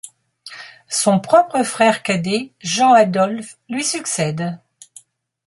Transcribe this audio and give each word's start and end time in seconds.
Son 0.89 1.19
propre 1.19 1.61
frère 1.61 2.01
cadet, 2.01 2.53
Jean-Adolphe, 2.59 3.59
lui 3.69 3.83
succède. 3.83 4.57